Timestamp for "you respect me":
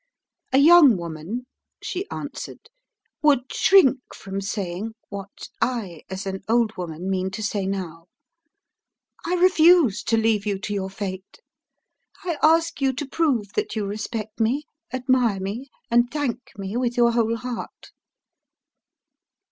13.75-14.63